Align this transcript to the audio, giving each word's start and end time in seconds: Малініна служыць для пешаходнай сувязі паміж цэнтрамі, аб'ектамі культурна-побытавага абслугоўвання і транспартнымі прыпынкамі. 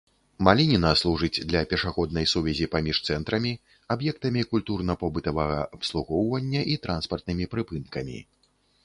Малініна 0.45 0.91
служыць 1.01 1.41
для 1.49 1.59
пешаходнай 1.73 2.25
сувязі 2.31 2.67
паміж 2.75 3.01
цэнтрамі, 3.09 3.51
аб'ектамі 3.97 4.41
культурна-побытавага 4.55 5.59
абслугоўвання 5.79 6.61
і 6.73 6.79
транспартнымі 6.87 7.45
прыпынкамі. 7.53 8.17